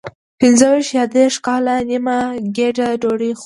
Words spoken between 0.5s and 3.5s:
ویشت یا دېرش کاله نیمه ګېډه ډوډۍ خوري.